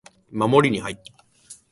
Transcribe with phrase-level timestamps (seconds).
[0.31, 1.23] 守りに入った